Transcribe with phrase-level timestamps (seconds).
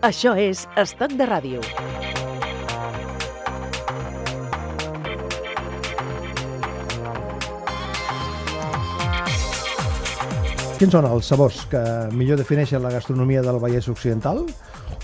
[0.00, 1.58] Això és Estat de Ràdio.
[10.78, 11.82] Quins són els sabors que
[12.16, 14.46] millor defineixen la gastronomia del Vallès Occidental?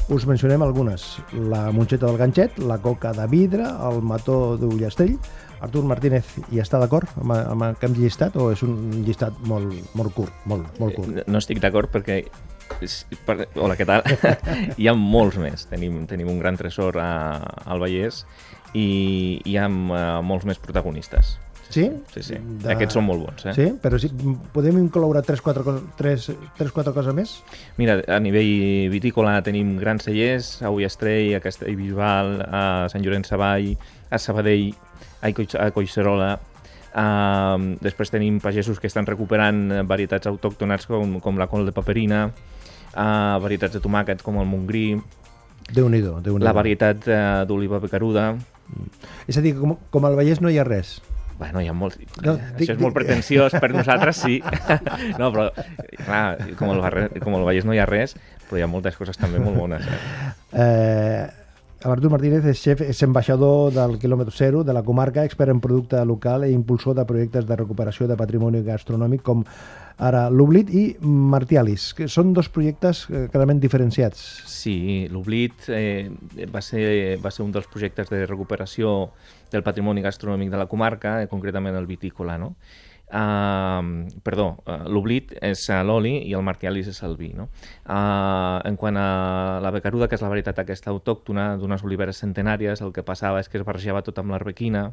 [0.08, 1.04] Us mencionem algunes.
[1.52, 5.18] La monxeta del ganxet, la coca de vidre, el mató d'Ullastell.
[5.60, 9.44] Artur Martínez, hi està d'acord amb, amb el que hem llistat o és un llistat
[9.44, 10.44] molt, molt curt?
[10.48, 11.26] Molt, molt curt.
[11.28, 12.22] No estic d'acord perquè
[13.26, 14.02] per- Hola, què tal?
[14.80, 15.66] hi ha molts més.
[15.70, 17.10] Tenim, tenim un gran tresor a,
[17.64, 18.24] al Vallès
[18.76, 21.36] i hi ha uh, molts més protagonistes.
[21.66, 21.88] Sí?
[22.14, 22.36] Sí, sí.
[22.62, 23.54] De- Aquests són molt bons, eh?
[23.56, 23.64] Sí?
[23.82, 24.10] Però sí,
[24.54, 27.32] podem incloure 3-4 tres, tres, quatre coses més?
[27.80, 33.72] Mira, a nivell vitícola tenim grans cellers, a Ullastrell, a Castellbisbal, a Sant Llorenç Savall,
[34.10, 34.68] a Sabadell,
[35.22, 36.36] a, Coix a Collserola.
[36.96, 42.28] Uh, després tenim pagesos que estan recuperant varietats autòctones com, com la col de paperina,
[42.96, 44.88] uh, varietats de tomàquet com el Montgrí,
[45.66, 48.36] Déu-n'hi-do, déu la varietat uh, d'oliva pecaruda,
[49.26, 50.96] És a dir, com, com al Vallès no hi ha res.
[51.38, 51.98] Bueno, hi ha molt...
[52.24, 54.38] No, No, dic- Això és molt dic- pretensiós, per nosaltres sí.
[55.20, 55.48] no, però,
[56.06, 56.22] clar,
[56.58, 58.14] com el, Barre- com el Vallès no hi ha res,
[58.48, 59.84] però hi ha moltes coses també molt bones.
[59.86, 59.98] Eh?
[60.62, 61.26] Eh,
[61.84, 66.00] Artur Martínez és xef, és ambaixador del quilòmetre zero de la comarca, expert en producte
[66.08, 69.44] local i impulsor de projectes de recuperació de patrimoni gastronòmic com
[69.98, 74.24] ara l'Oblit i Martialis, que són dos projectes eh, clarament diferenciats.
[74.48, 76.08] Sí, l'Oblit eh,
[76.52, 79.12] va, ser, va ser un dels projectes de recuperació
[79.52, 82.54] del patrimoni gastronòmic de la comarca, eh, concretament el vitícola, no?
[83.06, 87.28] Uh, perdó, uh, l'oblit és uh, l'oli i el martialis és el vi.
[87.38, 87.46] No?
[87.84, 92.82] Uh, en quant a la becaruda, que és la varietat aquesta autòctona d'unes oliveres centenàries,
[92.82, 94.88] el que passava és que es barrejava tot amb l'arbequina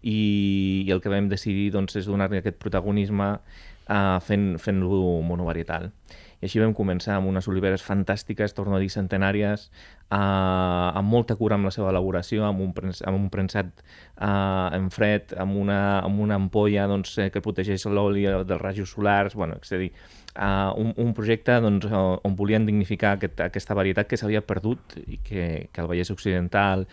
[0.00, 4.82] i, i el que vam decidir doncs, és donar-li aquest protagonisme uh, fent-lo fent
[5.28, 5.90] monovarietal.
[6.40, 9.68] I així vam començar amb unes oliveres fantàstiques, torno a dir centenàries,
[10.10, 14.76] eh, amb molta cura amb la seva elaboració, amb un, prens, amb un prensat eh,
[14.76, 19.36] en fred, amb una, amb una ampolla doncs, eh, que protegeix l'oli dels rajos solars,
[19.38, 19.92] bueno, és a dir,
[20.34, 25.20] eh, un, un projecte doncs, on volien dignificar aquest, aquesta varietat que s'havia perdut i
[25.22, 26.86] que, que el Vallès Occidental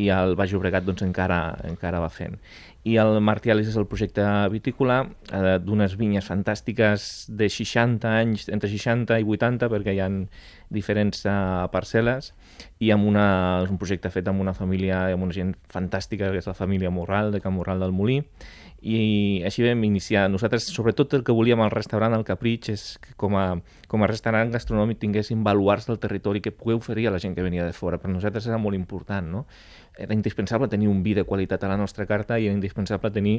[0.00, 2.38] i el Baix Llobregat doncs, encara, encara va fent.
[2.84, 4.98] I el Martialis és el projecte vitícola
[5.32, 10.10] eh, d'unes vinyes fantàstiques de 60 anys, entre 60 i 80, perquè hi ha
[10.74, 12.32] diferents uh, parcel·les,
[12.78, 13.26] i amb una,
[13.64, 16.90] és un projecte fet amb una família, amb una gent fantàstica, que és la família
[16.90, 18.20] Morral, de Can Morral del Molí,
[18.84, 20.26] i així vam iniciar.
[20.28, 23.46] Nosaltres, sobretot, el que volíem al restaurant El Capritx és que com a,
[23.88, 27.46] com a restaurant gastronòmic tinguéssim baluars del territori que pogués oferir a la gent que
[27.46, 27.96] venia de fora.
[27.98, 29.46] Per nosaltres era molt important, no?
[29.96, 33.38] Era indispensable tenir un vi de qualitat a la nostra carta i era indispensable tenir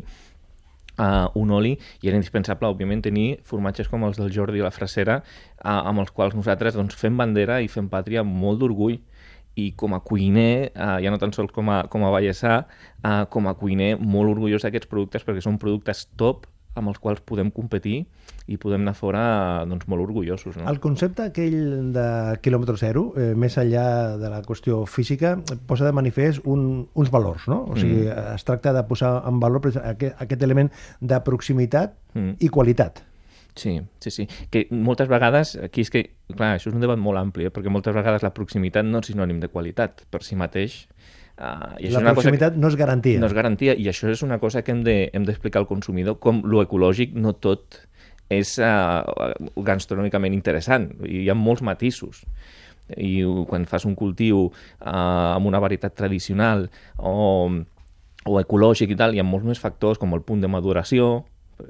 [0.98, 4.74] uh, un oli i era indispensable, òbviament, tenir formatges com els del Jordi i la
[4.74, 8.98] Frasera uh, amb els quals nosaltres doncs, fem bandera i fem pàtria amb molt d'orgull
[9.56, 12.58] i com a cuiner, uh, ja no tan sols com a, com a vallèsà,
[13.04, 17.22] uh, com a cuiner molt orgullós d'aquests productes perquè són productes top amb els quals
[17.24, 18.02] podem competir
[18.52, 19.22] i podem anar fora
[19.66, 20.58] doncs, molt orgullosos.
[20.60, 20.68] No?
[20.70, 22.08] El concepte aquell de
[22.44, 23.86] quilòmetre zero, eh, més enllà
[24.20, 25.38] de la qüestió física,
[25.70, 27.64] posa de manifest un, uns valors, no?
[27.72, 28.36] O sigui, mm.
[28.36, 32.38] es tracta de posar en valor aquest, aquest element de proximitat Mm.
[32.40, 33.04] i qualitat.
[33.56, 34.26] Sí, sí, sí.
[34.52, 36.02] Que moltes vegades, aquí és que,
[36.36, 37.52] clar, això és un debat molt ampli, eh?
[37.56, 40.82] perquè moltes vegades la proximitat no és sinònim de qualitat per si mateix.
[41.36, 43.14] Uh, i això La és una cosa proximitat no és garantia.
[43.16, 45.68] que no és garantia, i això és una cosa que hem de- hem d'explicar al
[45.68, 47.80] consumidor, com lo ecològic no tot
[48.30, 49.04] és uh,
[49.56, 50.90] gastronòmicament interessant.
[51.08, 52.24] Hi ha molts matisos
[52.98, 56.68] i quan fas un cultiu uh, amb una varietat tradicional
[56.98, 57.50] o,
[58.26, 61.26] o ecològic i tal, hi ha molts més factors com el punt de maduració,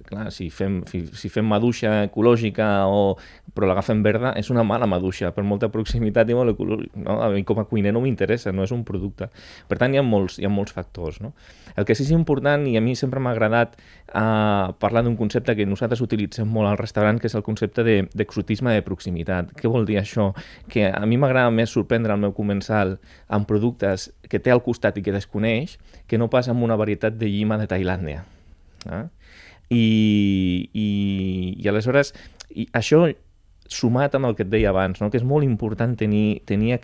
[0.07, 3.17] clar, si fem, si, fem maduixa ecològica o,
[3.53, 6.59] però l'agafem verda, és una mala maduixa, per molta proximitat i molt.
[6.95, 7.19] No?
[7.21, 9.29] A mi com a cuiner no m'interessa, no és un producte.
[9.67, 11.21] Per tant, hi ha molts, hi ha molts factors.
[11.21, 11.33] No?
[11.75, 13.75] El que sí que és important, i a mi sempre m'ha agradat
[14.13, 18.07] uh, parlar d'un concepte que nosaltres utilitzem molt al restaurant, que és el concepte de-
[18.13, 19.51] d'exotisme de, de proximitat.
[19.57, 20.31] Què vol dir això?
[20.69, 24.97] Que a mi m'agrada més sorprendre el meu comensal amb productes que té al costat
[24.97, 28.25] i que desconeix, que no pas amb una varietat de llima de Tailàndia.
[28.85, 29.03] Eh?
[29.69, 30.87] I, i,
[31.57, 32.13] i aleshores
[32.55, 33.07] i això
[33.67, 35.09] sumat amb el que et deia abans, no?
[35.09, 36.77] que és molt important tenir, tenir,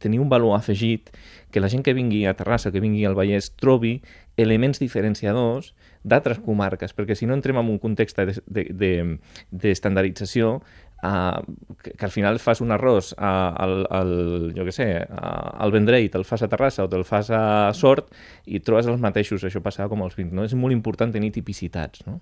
[0.00, 1.10] tenir un valor afegit
[1.52, 4.00] que la gent que vingui a Terrassa, que vingui al Vallès, trobi
[4.40, 10.64] elements diferenciadors d'altres comarques, perquè si no entrem en un context d'estandardització, de, de,
[11.02, 11.40] uh,
[11.82, 14.14] que, que al final fas un arròs al, al,
[14.56, 17.42] jo què sé, al Vendrell, te'l fas a Terrassa o te'l fas a
[17.74, 18.12] Sort
[18.46, 20.46] i trobes els mateixos, això passava com els vins, no?
[20.46, 22.20] És molt important tenir tipicitats, no?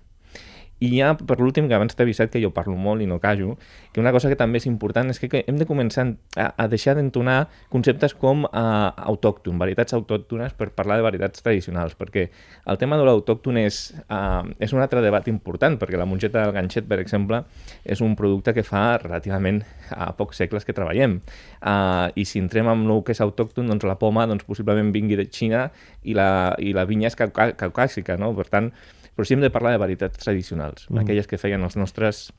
[0.83, 3.57] I ja, per l'últim, que abans t'he avisat que jo parlo molt i no cajo,
[3.93, 6.97] que una cosa que també és important és que, hem de començar a, a deixar
[6.99, 12.25] d'entonar conceptes com uh, autòcton, varietats autòctones, per parlar de varietats tradicionals, perquè
[12.67, 16.57] el tema de l'autòcton és, uh, és un altre debat important, perquè la mongeta del
[16.57, 17.45] ganxet, per exemple,
[17.85, 19.63] és un producte que fa relativament
[19.95, 21.21] a pocs segles que treballem.
[21.61, 25.21] Uh, I si entrem amb el que és autòcton, doncs la poma doncs, possiblement vingui
[25.21, 25.69] de Xina
[26.03, 28.33] i la, i la vinya és caucàsica, no?
[28.35, 28.73] Per tant,
[29.17, 31.03] però sí hem de parlar de varietats tradicionals, mm.
[31.05, 32.31] aquelles que feien els nostres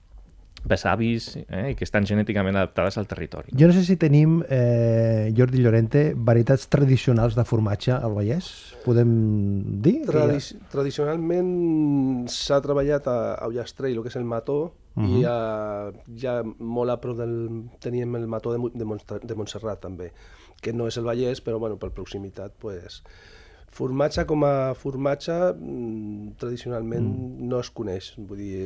[0.64, 3.52] besavis eh, i que estan genèticament adaptades al territori.
[3.60, 8.48] Jo no sé si tenim, eh, Jordi Llorente, varietats tradicionals de formatge al Vallès,
[8.86, 9.12] podem
[9.84, 9.98] dir?
[10.08, 10.62] Tradi ha...
[10.72, 11.52] Tradicionalment
[12.32, 14.62] s'ha treballat a, a Ullastrell, el que és el mató,
[14.96, 15.20] uh -huh.
[15.20, 17.68] i a, ja molt a prop del...
[17.80, 20.14] teníem el mató de, de, de Montserrat també,
[20.62, 23.04] que no és el Vallès, però bueno, per proximitat pues,
[23.74, 27.48] Formatge com a formatge mm, tradicionalment mm.
[27.50, 28.66] no es coneix, vull dir,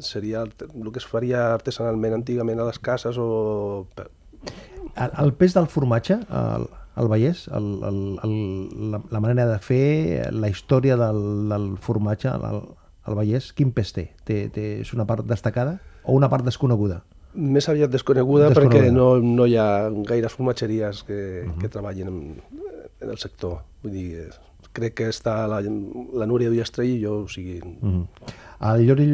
[0.00, 3.86] seria el, el que es faria artesanalment antigament a les cases o...
[4.96, 9.58] El, el pes del formatge al, al Vallès, el, el, el, la, la manera de
[9.62, 12.62] fer, la història del, del formatge al,
[13.04, 14.10] al Vallès, quin pes té?
[14.28, 14.46] té?
[14.52, 14.68] té?
[14.82, 17.02] És una part destacada o una part desconeguda?
[17.32, 18.80] Més aviat desconeguda, desconeguda.
[18.80, 21.60] perquè no, no hi ha gaires formatgeries que, uh -huh.
[21.60, 22.18] que treballin en,
[23.02, 23.60] en el sector.
[23.82, 24.30] Vull dir,
[24.72, 27.60] crec que està la, la Núria Dullastrell i jo, o sigui...
[27.80, 28.06] Mm.
[28.62, 29.08] El Llori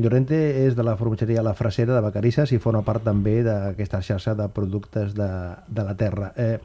[0.00, 4.32] Llorente és de la formatgeria La Frasera de Vacarisses i forma part també d'aquesta xarxa
[4.38, 5.28] de productes de,
[5.68, 6.30] de la terra.
[6.40, 6.56] Eh,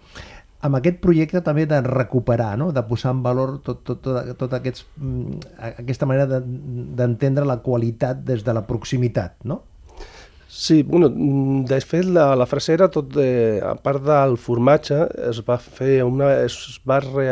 [0.64, 2.70] amb aquest projecte també de recuperar, no?
[2.76, 5.52] de posar en valor tot, tot, tot, tot aquests, mm,
[5.84, 9.62] aquesta manera d'entendre de, la qualitat des de la proximitat, no?
[10.52, 14.98] Sí, bueno, de fet la, la frasera, tot de, a part del formatge,
[15.30, 16.32] es va fer una...
[16.42, 17.28] es va re,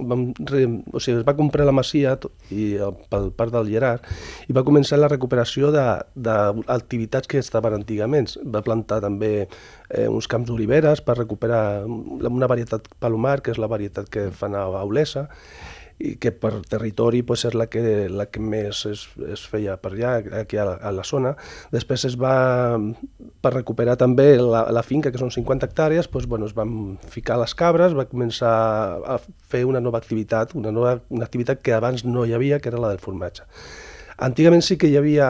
[0.00, 0.62] vam re,
[0.96, 2.70] o sigui, es va comprar la masia tot, i
[3.12, 4.08] pel part del Gerard
[4.48, 8.32] i va començar la recuperació d'activitats que estaven antigament.
[8.48, 13.68] Va plantar també eh, uns camps d'oliveres per recuperar una varietat palomar, que és la
[13.68, 15.28] varietat que fan a Olesa,
[15.98, 17.80] i que per territori pues, és la que,
[18.12, 20.12] la que més es, es feia per allà,
[20.42, 21.32] aquí a la, a la zona.
[21.72, 22.76] Després es va,
[23.42, 27.40] per recuperar també la, la finca, que són 50 hectàrees, pues, bueno, es van ficar
[27.40, 28.52] les cabres, va començar
[29.00, 32.72] a fer una nova activitat, una, nova, una activitat que abans no hi havia, que
[32.72, 33.48] era la del formatge.
[34.16, 35.26] Antigament sí que hi havia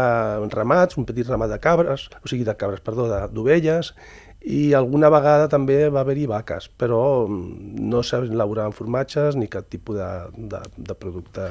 [0.53, 3.95] ramats, un petit ramat de cabres, o sigui, de cabres, perdó, d'ovelles,
[4.43, 9.97] i alguna vegada també va haver-hi vaques, però mm, no s'elaboraven formatges ni cap tipus
[9.99, 10.11] de,
[10.53, 11.43] de, de producte.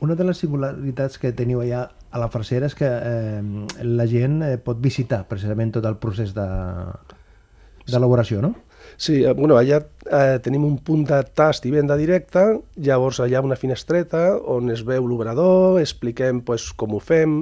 [0.00, 3.42] Una de les singularitats que teniu allà a la farcera és que eh,
[3.86, 8.54] la gent eh, pot visitar precisament tot el procés d'elaboració, de, no?
[8.96, 9.80] Sí, eh, bueno, allà
[10.10, 12.46] eh, tenim un punt de tast i venda directa,
[12.76, 17.40] llavors allà una finestreta on es veu l'obrador, expliquem pues, com ho fem,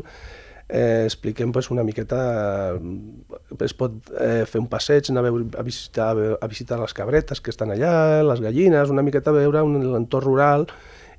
[0.68, 2.74] eh, expliquem pues, una miqueta...
[2.74, 6.94] Eh, es pot eh, fer un passeig, anar a, veure, a, visitar, a visitar les
[6.94, 10.68] cabretes que estan allà, les gallines, una miqueta veure un, l'entorn rural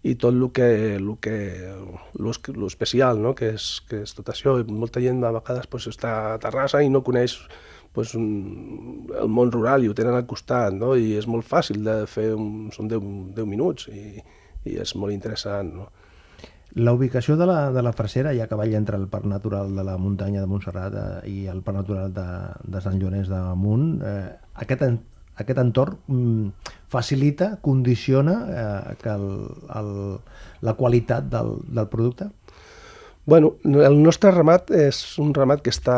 [0.04, 1.38] i tot el que, el que
[2.16, 3.34] lo especial, no?
[3.36, 4.56] que, és, que és tot això.
[4.70, 7.36] Molta gent a vegades pues, està a Terrassa i no coneix
[7.92, 10.94] pues, un, el món rural i ho tenen al costat, no?
[10.96, 14.22] i és molt fàcil de fer, un, són 10, 10 minuts i,
[14.70, 15.74] i és molt interessant.
[15.82, 15.90] No?
[16.76, 19.84] La ubicació de la, de la Fracera, ja que cavall entre el Parc Natural de
[19.84, 22.28] la muntanya de Montserrat eh, i el Parc Natural de,
[22.70, 24.28] de Sant Llorenç de Munt, eh,
[24.62, 25.00] aquest, en,
[25.42, 29.26] aquest entorn mm, facilita, condiciona eh, que el,
[29.82, 29.92] el,
[30.62, 32.30] la qualitat del, del producte?
[33.30, 35.98] Bueno, el nostre ramat és un ramat que està,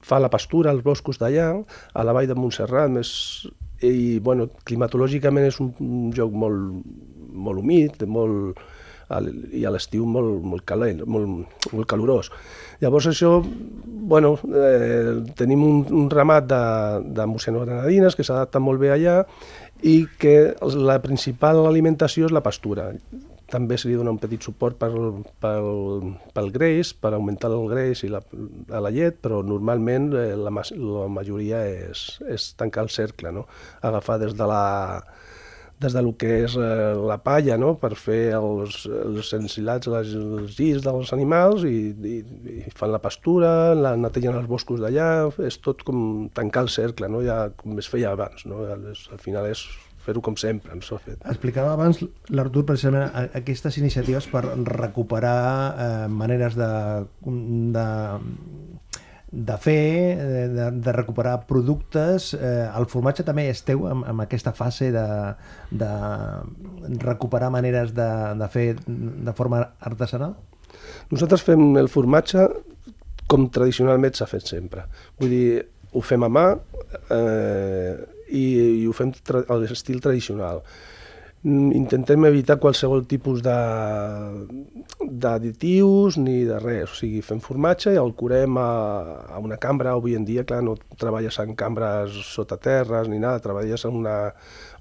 [0.00, 1.50] fa la pastura als boscos d'allà,
[1.92, 3.10] a la vall de Montserrat, més,
[3.84, 6.86] i bueno, climatològicament és un, un lloc molt,
[7.32, 8.62] molt humit, molt,
[9.06, 12.32] i a l'estiu molt, molt, calent, molt, molt calorós.
[12.82, 13.38] Llavors això,
[14.10, 16.64] bueno, eh, tenim un, un ramat de,
[17.14, 19.22] de mocenogranadines que s'adapta molt bé allà
[19.86, 22.90] i que la principal alimentació és la pastura.
[23.46, 25.68] També se li dona un petit suport pel, pel,
[26.34, 28.18] pel greix, per augmentar el greix i la,
[28.74, 33.46] la llet, però normalment eh, la, la majoria és, és tancar el cercle, no?
[33.86, 34.64] agafar des de la,
[35.80, 37.74] des del que és eh, la palla no?
[37.80, 42.16] per fer els, els ensilats, les, els gis dels animals i, i,
[42.56, 47.10] i fan la pastura, la netegen els boscos d'allà, és tot com tancar el cercle,
[47.12, 47.20] no?
[47.26, 48.46] ja com es feia abans.
[48.48, 48.64] No?
[48.72, 49.66] Al, al final és
[50.06, 51.18] fer-ho com sempre, no s'ha fet.
[51.26, 56.70] Explicava abans l'Artur precisament aquestes iniciatives per recuperar eh, maneres de,
[57.74, 57.86] de
[59.36, 62.32] de fer, eh, de, de recuperar productes.
[62.34, 65.06] Eh, el formatge també esteu amb, amb aquesta fase de,
[65.70, 65.90] de
[67.04, 68.08] recuperar maneres de,
[68.40, 70.36] de fer de forma artesanal?
[71.12, 72.48] Nosaltres fem el formatge
[73.28, 74.86] com tradicionalment s'ha fet sempre.
[75.20, 75.46] Vull dir,
[75.92, 76.46] ho fem a mà
[77.12, 77.92] eh,
[78.32, 78.44] i,
[78.82, 80.62] i ho fem tra l'estil tradicional.
[81.46, 83.38] Mm, Intentem evitar qualsevol tipus
[85.14, 86.90] d'additius ni de res.
[86.90, 88.66] O sigui, fem formatge i el curem a,
[89.30, 89.92] a una cambra.
[89.94, 94.16] Avui en dia, clar, no treballes en cambres sota terres ni nada, treballes en una,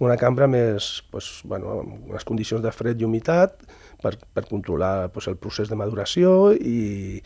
[0.02, 3.62] una cambra més, pues, bueno, amb unes condicions de fred i humitat
[4.02, 7.22] per, per controlar pues, el procés de maduració i,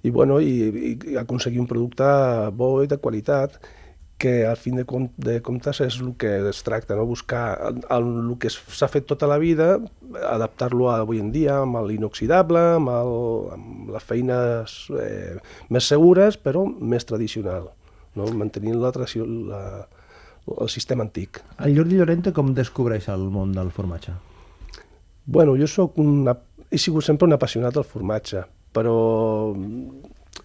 [0.00, 2.08] i, bueno, i, i aconseguir un producte
[2.56, 3.60] bo i de qualitat
[4.18, 7.06] que al fin de, com, de comptes és el que es tracta, no?
[7.06, 9.76] buscar el, el, que s'ha fet tota la vida,
[10.26, 13.14] adaptar-lo a avui en dia amb l'inoxidable, amb, el,
[13.54, 15.38] amb les feines eh,
[15.70, 17.70] més segures, però més tradicional,
[18.18, 18.26] no?
[18.34, 19.62] mantenint la, la,
[20.58, 21.42] el sistema antic.
[21.62, 24.18] El Jordi Llorente com descobreix el món del formatge?
[25.28, 26.34] Bueno, jo sóc una,
[26.70, 28.42] he sigut sempre un apassionat del formatge,
[28.74, 28.98] però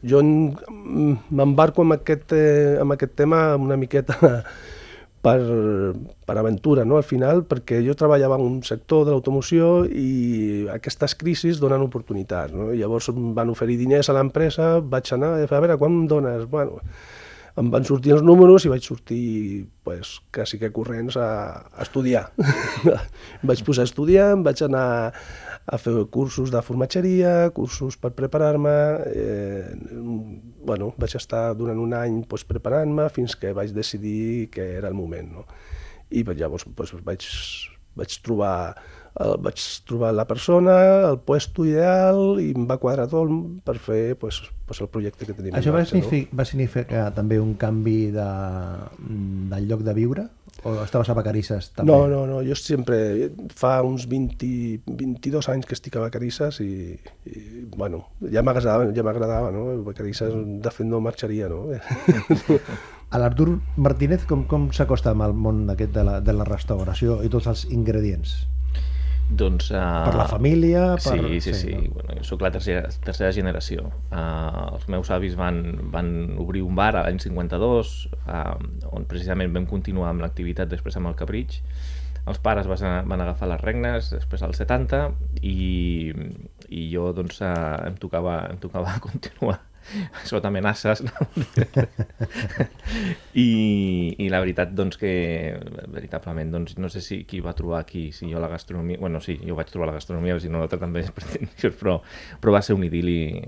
[0.04, 4.18] jo en- m'embarco amb, aquest, eh, amb aquest tema una miqueta
[5.24, 5.40] per,
[6.28, 6.98] per aventura, no?
[7.00, 12.52] al final, perquè jo treballava en un sector de l'automoció i aquestes crisis donen oportunitats.
[12.54, 12.72] No?
[12.76, 16.44] Llavors em van oferir diners a l'empresa, vaig anar, a veure, quan em dones?
[16.52, 16.82] Bueno,
[17.60, 19.24] em van sortir els números i vaig sortir
[19.86, 21.28] pues, quasi que corrents a,
[21.70, 22.32] a estudiar.
[22.40, 24.88] em vaig posar a estudiar, em vaig anar
[25.64, 28.74] a fer cursos de formatgeria, cursos per preparar-me,
[29.14, 29.70] eh,
[30.66, 34.98] bueno, vaig estar durant un any pues, preparant-me fins que vaig decidir que era el
[34.98, 35.32] moment.
[35.38, 35.46] No?
[36.10, 37.30] I pues, llavors pues, vaig,
[37.96, 38.58] vaig trobar
[39.22, 40.76] el, vaig trobar la persona,
[41.10, 43.32] el puesto ideal i em va quadrar tot
[43.66, 45.54] per fer pues, pues, el projecte que tenim.
[45.54, 46.22] en Això va, marxa, no?
[46.38, 48.30] va significar també un canvi de,
[49.54, 50.30] del lloc de viure?
[50.64, 51.92] O estaves a Vacarisses també?
[51.92, 56.96] No, no, no, jo sempre, fa uns 20, 22 anys que estic a Vacarisses i,
[57.28, 59.66] i bueno, ja m'agradava, ja m'agradava, no?
[59.84, 61.68] Vacarisses, de fet, no marxaria, no?
[63.14, 67.20] A l'Artur Martínez com, com s'acosta amb el món aquest de la, de la restauració
[67.22, 68.40] i tots els ingredients?
[69.30, 69.72] Doncs...
[69.72, 70.84] Uh, Per la família?
[71.00, 71.16] Per...
[71.16, 71.74] Sí, sí, sí.
[71.74, 71.96] no?
[71.96, 73.88] Bueno, jo soc la tercera, tercera generació.
[74.12, 75.64] Uh, els meus avis van,
[75.94, 76.14] van
[76.44, 77.94] obrir un bar a l'any 52,
[78.28, 78.54] uh,
[78.92, 81.64] on precisament vam continuar amb l'activitat després amb el Capritx.
[82.30, 85.10] Els pares van, van agafar les regnes després als 70
[85.44, 86.14] i,
[86.70, 89.60] i jo doncs uh, em, tocava, em tocava continuar
[90.30, 91.12] sota amenaces no?
[93.46, 93.48] I,
[94.18, 95.14] i la veritat doncs que
[95.94, 99.38] veritablement doncs, no sé si qui va trobar aquí si jo la gastronomia, bueno sí,
[99.42, 101.06] jo vaig trobar la gastronomia si no l'altre també
[101.80, 102.00] però,
[102.42, 103.42] però va ser un idili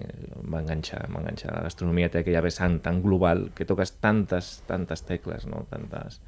[0.44, 5.65] m'enganxa, m'enganxa la gastronomia té aquella vessant tan global que toques tantes, tantes tecles no?
[5.72, 6.22] tantes,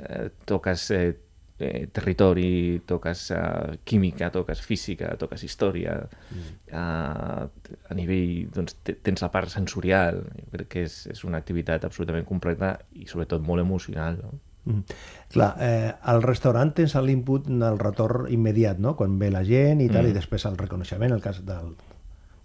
[0.00, 1.14] eh, toques eh,
[1.58, 6.50] eh, territori, toques eh, química, toques física, toques història, mm.
[6.68, 11.38] eh, a nivell, doncs, te- tens la part sensorial, jo crec que és, és una
[11.40, 14.38] activitat absolutament completa i sobretot molt emocional, no?
[14.66, 14.82] Mm.
[15.30, 18.96] Clar, eh, al restaurant tens l'input del retorn immediat, no?
[18.98, 20.10] Quan ve la gent i tal, Mm.
[20.10, 21.76] i després el reconeixement, el cas del,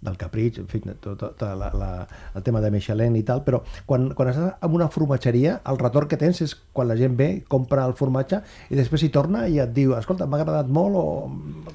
[0.02, 1.90] del capritx, en fi, tot, tot la, la,
[2.34, 6.10] el tema de Michelin i tal, però quan, quan estàs en una formatgeria, el retorn
[6.10, 9.60] que tens és quan la gent ve, compra el formatge i després hi torna i
[9.62, 11.06] et diu, escolta, m'ha agradat molt o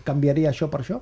[0.08, 1.02] canviaria això per això?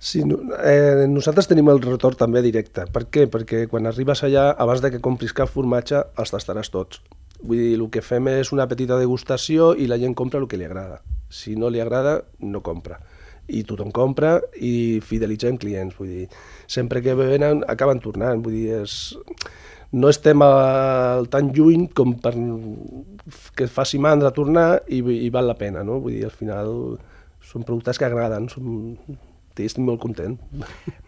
[0.00, 2.86] Sí, no, eh, nosaltres tenim el retorn també directe.
[2.88, 3.26] Per què?
[3.28, 7.02] Perquè quan arribes allà, abans de que compris cap formatge, els tastaràs tots.
[7.42, 10.60] Vull dir, el que fem és una petita degustació i la gent compra el que
[10.60, 11.02] li agrada.
[11.28, 13.00] Si no li agrada, no compra.
[13.50, 15.96] I tothom compra i fidelitzem clients.
[15.98, 16.26] Vull dir,
[16.70, 18.42] sempre que venen, acaben tornant.
[18.44, 18.96] Vull dir, és...
[19.90, 20.52] no estem a,
[21.30, 22.30] tan lluny com per
[23.58, 25.98] que faci mandra tornar i, i val la pena, no?
[26.04, 26.70] Vull dir, al final
[27.42, 29.18] són productes que agraden, són...
[29.60, 30.38] Estic molt content.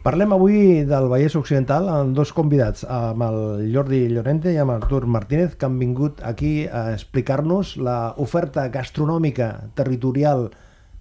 [0.05, 3.39] Parlem avui del Vallès Occidental amb dos convidats, amb el
[3.73, 9.71] Jordi Llorente i amb Artur Martínez, que han vingut aquí a explicar-nos la oferta gastronòmica
[9.79, 10.51] territorial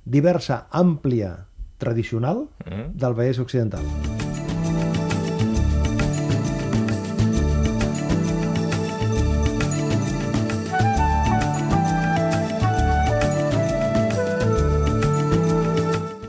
[0.06, 1.46] diversa, àmplia,
[1.78, 2.98] tradicional Mm.
[2.98, 3.86] del Vallès Occidental.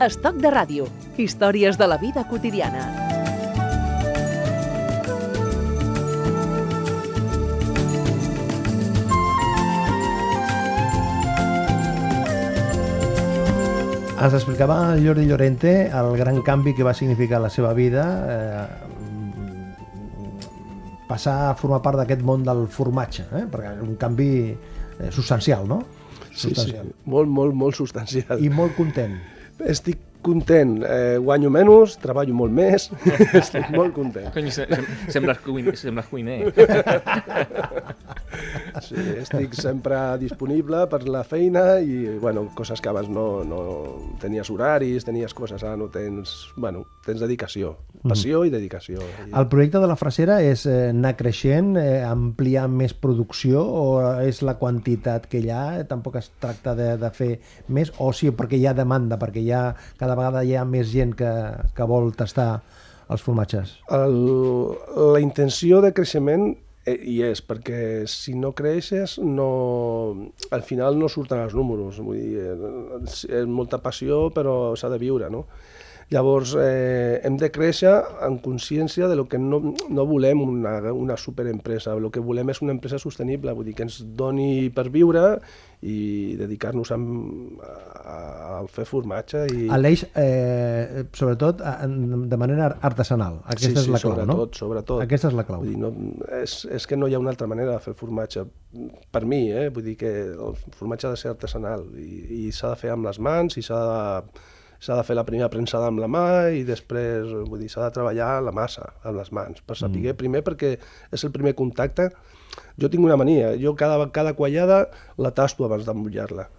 [0.03, 0.87] Estoc de ràdio.
[1.17, 3.02] Històries de la vida quotidiana.
[14.23, 18.67] Ens explicava el Jordi Llorente el gran canvi que va significar la seva vida eh,
[21.09, 23.43] passar a formar part d'aquest món del formatge, eh?
[23.51, 25.81] perquè és un canvi eh, substancial, no?
[26.29, 26.93] Sí, sí, Substancial.
[27.11, 28.39] molt, molt, molt substancial.
[28.39, 29.19] I molt content.
[29.59, 32.89] Estic content, eh, guanyo menys, treballo molt més,
[33.41, 34.31] estic molt content.
[34.33, 36.41] Cony, se, se, sembles, cuiner, sembles cuiner.
[38.81, 43.59] Sí, estic sempre disponible per la feina i, bueno, coses que abans no, no
[44.19, 47.75] tenies horaris, tenies coses, ara no tens, bueno, tens dedicació,
[48.09, 49.03] passió i dedicació.
[49.25, 53.85] El projecte de la frasera és eh, anar creixent, eh, ampliar més producció o
[54.23, 55.63] és la quantitat que hi ha?
[55.89, 57.31] Tampoc es tracta de, de fer
[57.67, 59.63] més o sí, perquè hi ha demanda, perquè hi ha,
[59.99, 61.31] cada vegada hi ha més gent que,
[61.75, 62.49] que vol tastar
[63.13, 63.77] els formatges?
[63.93, 64.19] El,
[65.13, 66.51] la intenció de creixement
[66.85, 67.79] eh, hi és, perquè
[68.09, 69.49] si no creixes, no,
[70.51, 72.01] al final no surten els números.
[72.03, 72.49] Vull dir,
[73.07, 75.45] és molta passió, però s'ha de viure, no?
[76.13, 77.93] Llavors, eh, hem de créixer
[78.27, 79.57] en consciència de lo que no,
[79.89, 83.87] no volem una, una superempresa, el que volem és una empresa sostenible, vull dir, que
[83.87, 85.39] ens doni per viure
[85.83, 88.17] i dedicar-nos a, a,
[88.59, 89.41] a fer formatge.
[89.51, 89.65] I...
[89.73, 93.41] Aleix, eh, sobretot, a- de manera artesanal.
[93.49, 94.59] Aquesta sí, és la sí, clau, sobretot, no?
[94.61, 95.63] Sobretot, Aquesta és la clau.
[95.65, 95.91] Vull dir, no,
[96.43, 98.45] és, és que no hi ha una altra manera de fer formatge.
[99.13, 99.67] Per mi, eh?
[99.73, 103.09] vull dir que el formatge ha de ser artesanal i, i s'ha de fer amb
[103.09, 104.43] les mans i s'ha de,
[104.83, 107.93] s'ha de fer la primera premsada amb la mà i després vull dir, s'ha de
[107.95, 110.19] treballar la massa amb les mans per saber mm.
[110.19, 112.09] primer perquè és el primer contacte
[112.77, 114.85] jo tinc una mania, jo cada, cada quallada
[115.17, 116.49] la tasto abans d'emmullar-la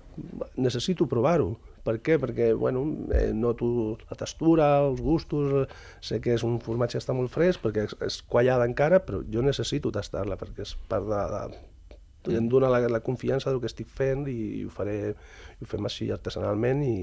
[0.57, 1.53] necessito provar-ho
[1.85, 2.17] per què?
[2.17, 3.67] Perquè, bueno, eh, noto
[4.09, 7.85] la textura, els gustos, eh, sé que és un formatge que està molt fresc, perquè
[7.85, 12.71] és, és quallada encara, però jo necessito tastar-la, perquè és part de, de, em dona
[12.73, 15.13] la, la confiança del que estic fent i, ho faré,
[15.61, 16.97] ho fem així artesanalment i,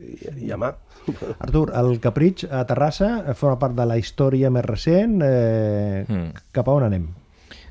[0.00, 0.72] i, i a mà.
[1.38, 5.18] Artur, el Capritx a Terrassa forma part de la història més recent.
[5.22, 6.32] Eh, Mm.
[6.52, 7.10] Cap a on anem?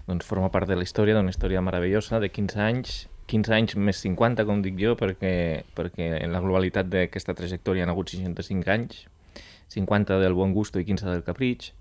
[0.08, 4.02] doncs forma part de la història, d'una història meravellosa de 15 anys, 15 anys més
[4.04, 9.06] 50, com dic jo, perquè, perquè en la globalitat d'aquesta trajectòria han hagut 65 anys,
[9.72, 11.72] 50 del bon gusto i 15 del capritx,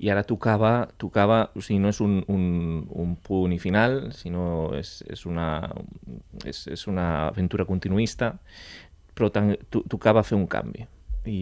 [0.00, 2.44] i ara tocava, tocava o sigui, no és un, un,
[2.88, 5.48] un punt i final, sinó és, és, una,
[6.46, 8.36] és, és una aventura continuista,
[9.20, 9.28] però
[9.92, 10.86] tocava fer un canvi.
[11.28, 11.40] I,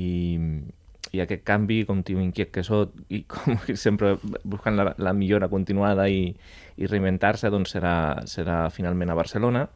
[1.14, 5.14] i aquest canvi, com tio inquiet que sóc, i com que sempre buscant la, la
[5.16, 6.32] millora continuada i,
[6.76, 7.94] i reinventar-se, doncs serà,
[8.28, 9.66] serà finalment a Barcelona,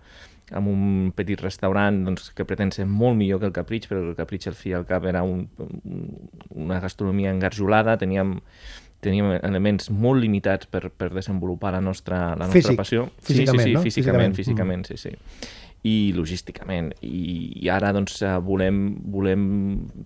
[0.53, 4.17] amb un petit restaurant doncs, que pretén ser molt millor que el Capritx, però el
[4.19, 6.07] Capritx al fi al cap era un, un,
[6.67, 8.35] una gastronomia engarjolada, teníem,
[9.01, 13.09] teníem elements molt limitats per, per desenvolupar la nostra, la nostra Físic, passió.
[13.23, 13.87] físicament, sí, sí, sí, no?
[13.87, 14.87] físicament, Físicament.
[14.91, 16.93] físicament, sí, sí i logísticament.
[17.03, 18.83] I, i ara doncs, eh, volem,
[19.15, 19.47] volem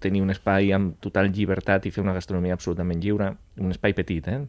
[0.00, 4.28] tenir un espai amb total llibertat i fer una gastronomia absolutament lliure, un espai petit,
[4.32, 4.40] eh?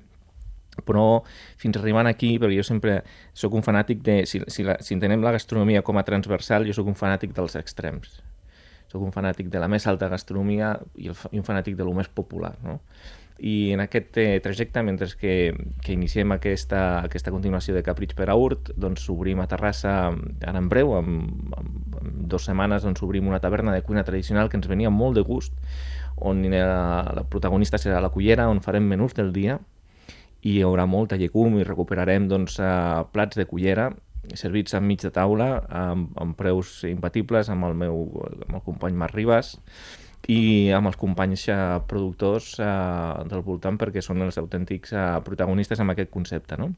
[0.86, 1.24] però
[1.58, 3.00] fins arribant aquí, perquè jo sempre
[3.34, 6.76] sóc un fanàtic de, si, si, la, si entenem la gastronomia com a transversal, jo
[6.78, 8.20] sóc un fanàtic dels extrems.
[8.88, 11.96] Sóc un fanàtic de la més alta gastronomia i, el, i un fanàtic de lo
[11.98, 12.78] més popular, no?
[13.40, 18.30] I en aquest eh, trajecte, mentre que, que iniciem aquesta, aquesta continuació de Capritx per
[18.32, 21.20] a Urt, doncs obrim a Terrassa ara en breu, en,
[21.58, 21.70] en,
[22.02, 25.26] en dues setmanes doncs obrim una taverna de cuina tradicional que ens venia molt de
[25.28, 25.54] gust,
[26.18, 29.60] on la, la protagonista serà la cullera, on farem menús del dia,
[30.42, 33.92] i hi haurà molta llegum i recuperarem doncs, eh, plats de cullera
[34.36, 38.04] servits enmig de taula amb, amb preus imbatibles amb el meu
[38.48, 39.56] amb el company Marc Ribas
[40.28, 41.56] i amb els companys eh,
[41.88, 42.68] productors eh,
[43.30, 46.74] del voltant perquè són els autèntics eh, protagonistes amb aquest concepte, no?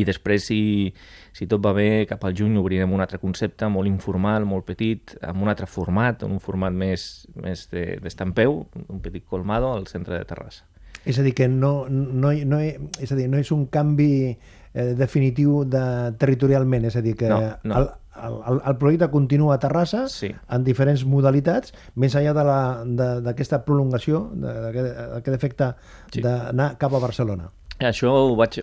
[0.00, 0.88] I després, si,
[1.36, 5.12] si tot va bé, cap al juny obrirem un altre concepte molt informal, molt petit,
[5.20, 9.84] amb un altre format, un format més, més de- d'estampeu, de, un petit colmado al
[9.86, 10.64] centre de Terrassa.
[11.04, 14.94] És a dir, que no, no, no, és, a dir, no és un canvi eh,
[14.96, 15.84] definitiu de,
[16.18, 17.76] territorialment, és a dir, que No, no.
[17.82, 17.90] El,
[18.22, 20.30] el, el, el projecte continua a Terrassa Sí.
[20.48, 25.72] en diferents modalitats, més enllà de la- de- d'aquesta prolongació, d'aquest efecte
[26.12, 26.20] Sí.
[26.22, 27.50] d'anar cap a Barcelona.
[27.80, 28.60] Això ho vaig...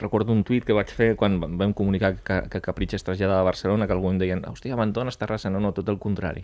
[0.00, 3.44] Recordo un tuit que vaig fer quan vam comunicar que, que Capritx es traslladava a
[3.46, 5.50] Barcelona, que algú em deien, hòstia, abandones Terrassa.
[5.50, 6.42] No, no, tot el contrari.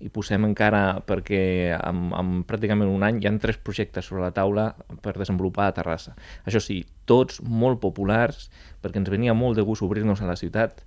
[0.00, 1.40] I posem encara, perquè
[1.76, 4.70] en, en pràcticament un any hi han tres projectes sobre la taula
[5.04, 6.14] per desenvolupar a Terrassa.
[6.48, 10.80] Això sí, tots molt populars, perquè ens venia molt de gust obrir-nos a la ciutat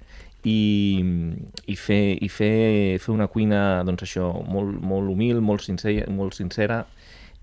[0.44, 1.04] i,
[1.66, 6.36] i, fer, i fer, fer una cuina doncs això, molt, molt humil, molt sincera, molt
[6.36, 6.84] sincera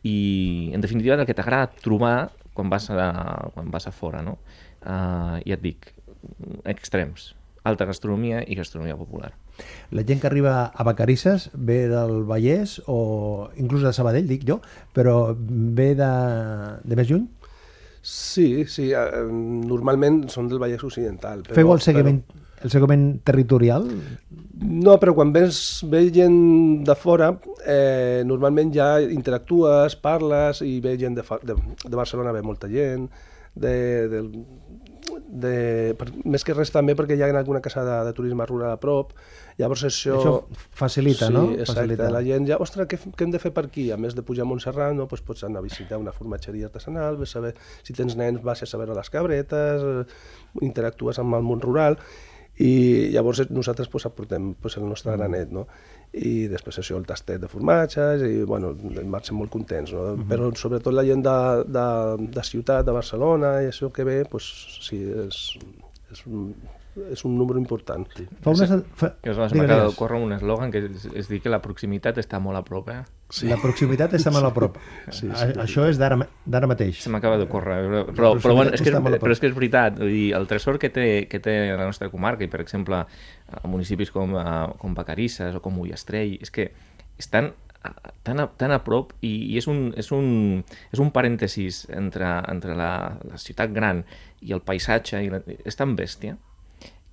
[0.04, 3.10] i en definitiva el que t'agrada trobar quan vas a,
[3.54, 4.38] quan vas a fora no?
[4.84, 5.92] uh, ja et dic
[6.68, 7.32] extrems,
[7.64, 9.32] alta gastronomia i gastronomia popular
[9.90, 14.60] La gent que arriba a Vacarisses ve del Vallès o inclús de Sabadell, dic jo,
[14.96, 16.12] però ve de,
[16.84, 17.26] de més lluny?
[18.00, 21.42] Sí, sí, eh, normalment són del Vallès Occidental.
[21.44, 22.22] Però, Feu el seguiment,
[22.62, 23.86] el segment territorial?
[24.60, 27.32] No, però quan vens, ve gent de fora,
[27.64, 33.08] eh, normalment ja interactues, parles, i ve gent de, de, de Barcelona, ve molta gent,
[33.54, 34.20] de, de,
[35.30, 35.54] de,
[35.98, 38.78] per, més que res també perquè hi ha alguna casa de, de turisme rural a
[38.82, 39.12] prop,
[39.58, 40.16] llavors això...
[40.18, 40.34] Això
[40.76, 41.44] facilita, sí, no?
[41.54, 42.10] exacte, Facilita.
[42.12, 43.88] la gent ja, ostres, què, què hem de fer per aquí?
[43.94, 47.18] A més de pujar a Montserrat, no, doncs pots anar a visitar una formatgeria artesanal,
[47.20, 47.54] ves a saber,
[47.86, 51.98] si tens nens vas a saber les cabretes, eh, interactues amb el món rural,
[52.60, 55.66] i llavors nosaltres pues, aportem pues, el nostre granet, no?
[56.12, 58.74] I després això, el tastet de formatges, i bueno,
[59.08, 60.16] marxem molt contents, no?
[60.28, 61.36] Però sobretot la gent de,
[61.70, 61.86] de,
[62.36, 64.50] de ciutat, de Barcelona, i això que ve, pues,
[64.84, 65.40] sí, és,
[66.12, 66.24] és,
[67.12, 68.04] és un número important.
[68.16, 68.26] Sí.
[68.42, 68.72] Fa unes...
[68.98, 69.12] Fa...
[69.22, 69.82] Que se m'acaba digues.
[69.92, 73.00] d'ocórrer un eslògan que és, és dir que la proximitat està molt a prop, eh?
[73.30, 73.46] Sí.
[73.46, 74.76] La proximitat està molt a prop.
[75.08, 76.98] Sí, sí, A- Això és d'ara d'ara mateix.
[77.04, 80.10] Se m'acaba d'ocórrer, però, però, però, bueno, és que, però és que és veritat, vull
[80.10, 84.10] dir, el tresor que té, que té la nostra comarca, i per exemple, a municipis
[84.10, 86.72] com, a, com Vacarisses o com Ullastrell, és que
[87.18, 87.52] estan
[88.22, 90.60] tan a, tan a prop i, i és, un, és, un,
[90.92, 92.90] és un parèntesis entre, entre la,
[93.24, 94.02] la ciutat gran
[94.44, 96.36] i el paisatge, i la, és tan bèstia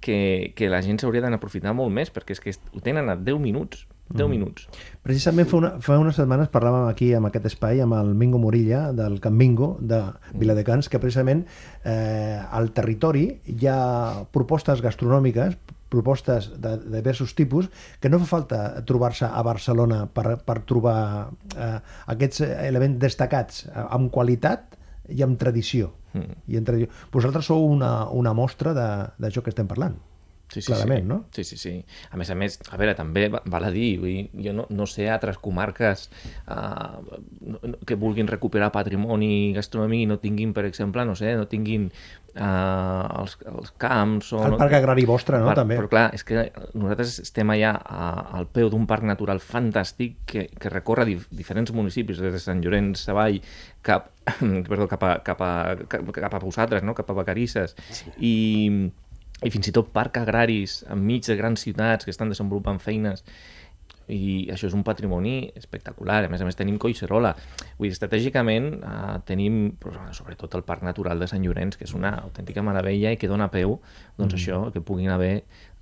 [0.02, 3.40] que, que la gent s'hauria d'aprofitar molt més, perquè és que ho tenen a 10
[3.42, 4.32] minuts, 10 Mm.
[4.32, 4.68] minuts.
[5.04, 8.94] Precisament fa, una, fa unes setmanes parlàvem aquí, amb aquest espai, amb el Mingo Morilla,
[8.96, 10.00] del Camp Mingo, de
[10.34, 11.46] Viladecans, que precisament
[11.84, 15.58] eh, al territori hi ha propostes gastronòmiques,
[15.90, 21.30] propostes de, de diversos tipus, que no fa falta trobar-se a Barcelona per, per trobar
[21.56, 21.78] eh,
[22.12, 24.76] aquests elements destacats eh, amb qualitat
[25.10, 25.94] i amb tradició.
[26.18, 26.38] Mm.
[26.54, 26.92] I en tradició.
[27.14, 29.98] Vosaltres sou una, una mostra d'això que estem parlant.
[30.48, 31.08] Sí, sí, Clarament, sí.
[31.10, 31.18] no?
[31.36, 31.74] Sí, sí, sí.
[32.12, 34.64] A més a més, a veure, també va- val a dir, vull dir, jo no,
[34.72, 36.06] no sé altres comarques
[36.48, 37.02] uh,
[37.42, 41.50] no, no, que vulguin recuperar patrimoni gastronòmic i no tinguin, per exemple, no sé, no
[41.52, 41.90] tinguin
[42.38, 44.32] uh, els, els camps...
[44.38, 45.50] O El no, parc agrari vostre, no?
[45.52, 45.78] Par- També.
[45.82, 48.08] Però clar, és que nosaltres estem allà a,
[48.40, 52.64] al peu d'un parc natural fantàstic que, que recorre dif diferents municipis, des de Sant
[52.64, 53.42] Llorenç Savall
[53.86, 54.14] cap,
[54.70, 55.52] perdó, cap, a, cap, a,
[55.92, 56.96] cap, cap a vosaltres, no?
[56.98, 57.76] cap a Vacarisses.
[57.92, 58.12] Sí.
[58.20, 58.34] I,
[59.46, 63.24] i fins i tot parcs agraris enmig de grans ciutats que estan desenvolupant feines
[64.08, 66.22] i això és un patrimoni espectacular.
[66.24, 67.34] A més a més tenim Collserola.
[67.78, 71.96] Vull dir, estratègicament eh, tenim però, sobretot el Parc Natural de Sant Llorenç, que és
[71.98, 73.78] una autèntica meravella i que dona peu
[74.18, 74.38] doncs, mm.
[74.40, 75.34] això, que puguin haver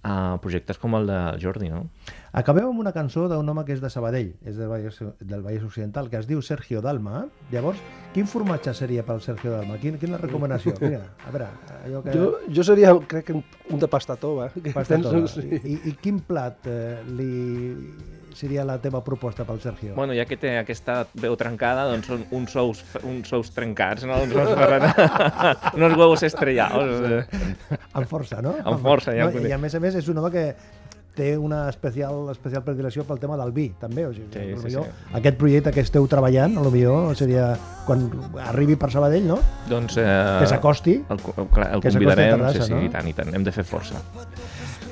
[0.05, 1.87] uh, projectes com el de Jordi, no?
[2.35, 5.63] Acabem amb una cançó d'un home que és de Sabadell, és del Vallès, del Vallès
[5.63, 7.25] Occidental, que es diu Sergio Dalma.
[7.51, 7.79] Llavors,
[8.13, 9.79] quin formatge seria pel Sergio Dalma?
[9.81, 10.75] Quin, quina recomanació?
[10.83, 11.47] Mira, a veure,
[11.85, 12.17] allò que...
[12.17, 12.27] Jo,
[12.59, 14.49] jo seria, crec que un, un de pasta tova.
[14.73, 15.25] Pasta tova.
[15.35, 15.47] sí.
[15.63, 17.31] I, I quin plat eh, li
[18.35, 19.95] seria la teva proposta pel Sergio?
[19.97, 24.21] Bueno, ja que té aquesta veu trencada, doncs són uns ous, uns ous trencats, no?
[24.25, 24.89] Uns ous ferran...
[25.75, 27.27] uns huevos estrellados.
[27.93, 28.57] Amb força, no?
[28.63, 30.49] Amb força, ja no, I a més a més és un home que
[31.15, 34.03] té una especial, especial predilecció pel tema del vi, també.
[34.05, 35.13] O sigui, Sí, sí, potser sí.
[35.15, 37.53] Aquest projecte que esteu treballant, a lo millor seria
[37.87, 38.03] quan
[38.49, 39.39] arribi per Sabadell, no?
[39.71, 39.95] Doncs...
[39.95, 40.09] Eh,
[40.41, 40.97] Que s'acosti.
[41.07, 42.83] El, el, el convidarem, Terrassa, sí, sí, no?
[42.83, 43.31] i tant, i tant.
[43.33, 44.03] Hem de fer força.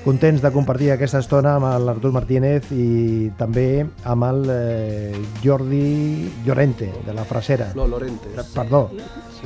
[0.03, 5.13] Contents de compartir aquesta estona amb l'Artur Martínez i també amb el eh,
[5.43, 7.69] Jordi Llorente, de la Frasera.
[7.77, 8.33] No, Lorente.
[8.53, 8.89] Perdó,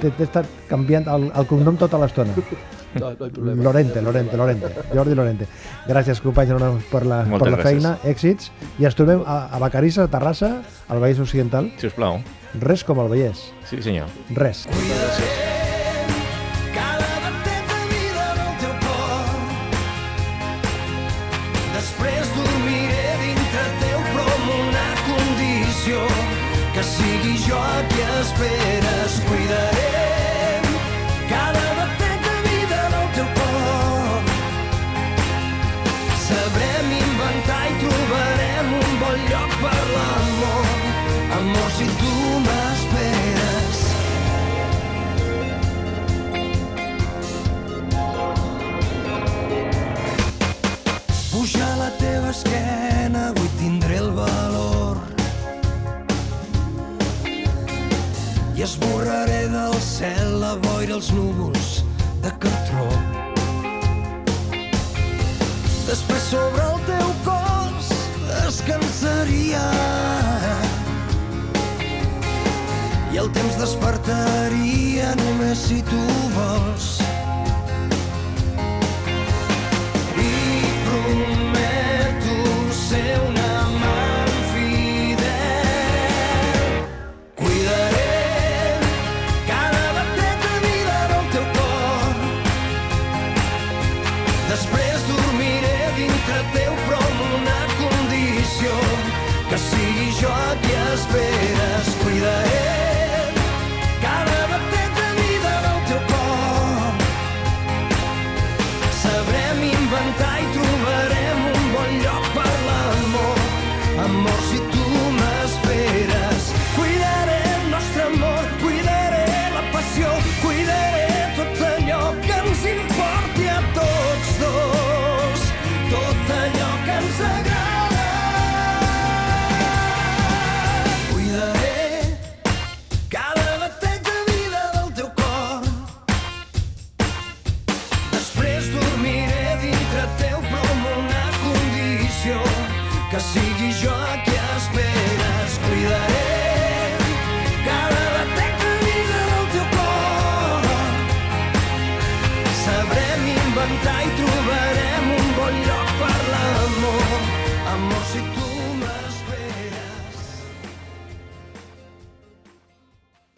[0.01, 2.33] t'he t'he estat canviant el, el cognom tota l'estona.
[2.97, 3.61] No, no hi problema.
[3.61, 5.45] Lorente, Lorente, Lorente, Jordi Lorente.
[5.85, 6.55] Gràcies, companys,
[6.89, 7.67] per la, Moltes per la gràcies.
[7.67, 8.47] feina, èxits,
[8.79, 10.49] i ens trobem a, a Vacarisses, a Terrassa,
[10.87, 11.69] al Vallès Occidental.
[11.77, 12.17] Si us plau.
[12.63, 14.09] Res com el Vallès, Sí, senyor.
[14.39, 14.65] res.
[14.71, 15.56] Cada
[26.97, 29.76] que sigui jo qui esperes cuidarem
[60.87, 61.83] cel la boira els núvols
[62.23, 62.87] de cartró.
[65.87, 67.89] Després sobre el teu cos
[68.27, 69.63] descansaria
[73.11, 76.03] i el temps despertaria només si tu
[76.35, 76.96] vols.